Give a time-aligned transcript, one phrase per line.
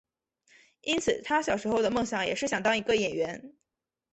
[0.81, 3.53] 因此他小时候的梦想也是想当一个演员。